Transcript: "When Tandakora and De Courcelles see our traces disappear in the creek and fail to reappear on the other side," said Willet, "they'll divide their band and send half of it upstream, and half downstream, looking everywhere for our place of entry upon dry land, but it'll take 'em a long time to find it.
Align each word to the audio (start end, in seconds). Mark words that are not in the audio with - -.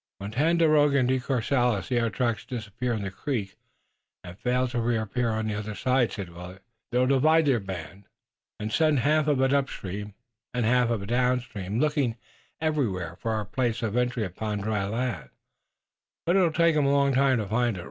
"When 0.17 0.31
Tandakora 0.31 0.97
and 0.97 1.07
De 1.07 1.19
Courcelles 1.19 1.85
see 1.85 1.99
our 1.99 2.09
traces 2.09 2.45
disappear 2.47 2.93
in 2.93 3.03
the 3.03 3.11
creek 3.11 3.55
and 4.23 4.35
fail 4.35 4.67
to 4.69 4.81
reappear 4.81 5.29
on 5.29 5.45
the 5.45 5.53
other 5.53 5.75
side," 5.75 6.11
said 6.11 6.29
Willet, 6.33 6.63
"they'll 6.91 7.05
divide 7.05 7.45
their 7.45 7.59
band 7.59 8.05
and 8.59 8.71
send 8.73 9.01
half 9.01 9.27
of 9.27 9.39
it 9.41 9.53
upstream, 9.53 10.15
and 10.55 10.65
half 10.65 10.89
downstream, 11.05 11.79
looking 11.79 12.15
everywhere 12.59 13.15
for 13.17 13.29
our 13.33 13.45
place 13.45 13.83
of 13.83 13.95
entry 13.95 14.23
upon 14.23 14.61
dry 14.61 14.87
land, 14.87 15.29
but 16.25 16.35
it'll 16.35 16.51
take 16.51 16.75
'em 16.75 16.87
a 16.87 16.91
long 16.91 17.13
time 17.13 17.37
to 17.37 17.45
find 17.45 17.77
it. 17.77 17.79